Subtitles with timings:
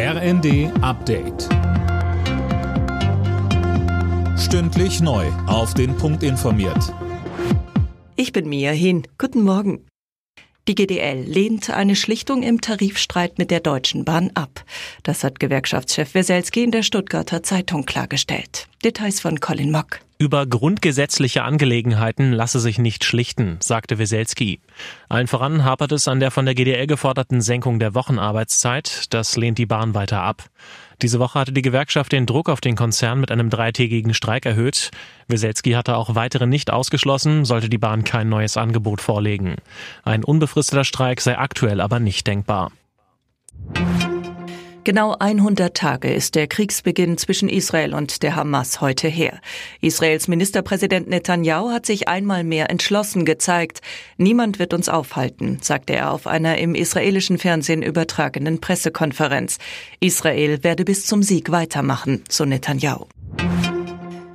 [0.00, 1.48] RND Update.
[4.38, 5.26] Stündlich neu.
[5.48, 6.94] Auf den Punkt informiert.
[8.14, 9.08] Ich bin Mia Hin.
[9.18, 9.84] Guten Morgen.
[10.68, 14.64] Die GDL lehnt eine Schlichtung im Tarifstreit mit der Deutschen Bahn ab.
[15.02, 18.68] Das hat Gewerkschaftschef Weselski in der Stuttgarter Zeitung klargestellt.
[18.84, 19.98] Details von Colin Mock.
[20.20, 24.58] Über grundgesetzliche Angelegenheiten lasse sich nicht schlichten, sagte Weselski.
[25.08, 29.14] Allen voran hapert es an der von der GDL geforderten Senkung der Wochenarbeitszeit.
[29.14, 30.42] Das lehnt die Bahn weiter ab.
[31.02, 34.90] Diese Woche hatte die Gewerkschaft den Druck auf den Konzern mit einem dreitägigen Streik erhöht.
[35.28, 39.54] Weselski hatte auch weitere nicht ausgeschlossen, sollte die Bahn kein neues Angebot vorlegen.
[40.02, 42.72] Ein unbefristeter Streik sei aktuell aber nicht denkbar.
[44.84, 49.40] Genau 100 Tage ist der Kriegsbeginn zwischen Israel und der Hamas heute her.
[49.80, 53.80] Israels Ministerpräsident Netanyahu hat sich einmal mehr entschlossen gezeigt.
[54.16, 59.58] Niemand wird uns aufhalten, sagte er auf einer im israelischen Fernsehen übertragenen Pressekonferenz.
[60.00, 63.06] Israel werde bis zum Sieg weitermachen, so Netanyahu.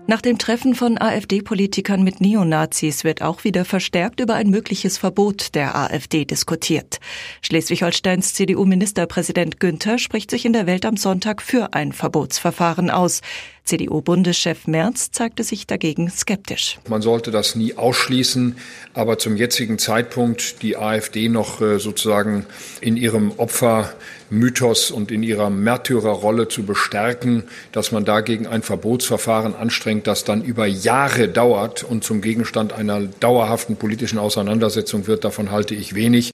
[0.05, 5.55] Nach dem Treffen von AfD-Politikern mit Neonazis wird auch wieder verstärkt über ein mögliches Verbot
[5.55, 6.99] der AfD diskutiert.
[7.41, 13.21] Schleswig-Holsteins CDU-Ministerpräsident Günther spricht sich in der Welt am Sonntag für ein Verbotsverfahren aus.
[13.63, 16.79] CDU-Bundeschef Merz zeigte sich dagegen skeptisch.
[16.89, 18.57] Man sollte das nie ausschließen,
[18.93, 22.45] aber zum jetzigen Zeitpunkt die AfD noch äh, sozusagen
[22.81, 30.07] in ihrem Opfermythos und in ihrer Märtyrerrolle zu bestärken, dass man dagegen ein Verbotsverfahren anstrengt,
[30.07, 35.73] das dann über Jahre dauert und zum Gegenstand einer dauerhaften politischen Auseinandersetzung wird, davon halte
[35.73, 36.32] ich wenig.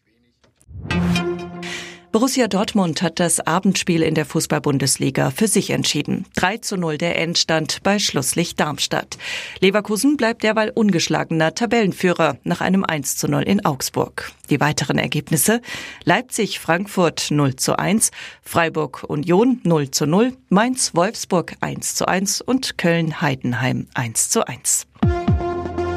[2.11, 6.25] Borussia Dortmund hat das Abendspiel in der Fußball-Bundesliga für sich entschieden.
[6.37, 9.19] 3 zu 0 der Endstand bei Schlusslicht Darmstadt.
[9.59, 14.31] Leverkusen bleibt derweil ungeschlagener Tabellenführer nach einem 1 zu 0 in Augsburg.
[14.49, 15.61] Die weiteren Ergebnisse
[16.03, 18.09] Leipzig-Frankfurt 0 zu 1,
[18.41, 24.87] Freiburg-Union 0 zu 0, Mainz-Wolfsburg 1 zu 1 und Köln-Heidenheim 1 zu 1.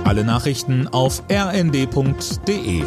[0.05, 2.83] Alle Nachrichten auf rnd.de